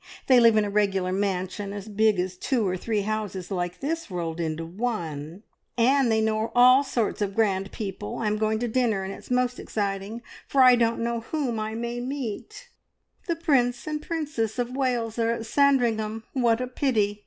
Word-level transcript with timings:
They 0.25 0.39
live 0.39 0.57
in 0.57 0.65
a 0.65 0.69
regular 0.71 1.11
mansion 1.11 1.73
as 1.73 1.87
big 1.87 2.17
as 2.19 2.35
two 2.35 2.67
or 2.67 2.75
three 2.75 3.01
houses 3.01 3.51
like 3.51 3.81
this 3.81 4.09
rolled 4.09 4.39
into 4.39 4.65
one, 4.65 5.43
and 5.77 6.11
they 6.11 6.21
know 6.21 6.51
all 6.55 6.83
sorts 6.83 7.21
of 7.21 7.35
grand 7.35 7.71
people! 7.71 8.17
I 8.17 8.25
am 8.25 8.39
going 8.39 8.57
to 8.61 8.67
dinner, 8.67 9.03
and 9.03 9.13
it's 9.13 9.29
most 9.29 9.59
exciting, 9.59 10.23
for 10.47 10.63
I 10.63 10.75
don't 10.75 11.03
know 11.03 11.19
whom 11.19 11.59
I 11.59 11.75
may 11.75 11.99
meet!" 11.99 12.69
"The 13.27 13.35
Prince 13.35 13.85
and 13.87 14.01
Princess 14.01 14.57
of 14.57 14.75
Wales 14.75 15.19
are 15.19 15.29
at 15.33 15.45
Sandringham! 15.45 16.23
What 16.33 16.61
a 16.61 16.65
pity!" 16.67 17.19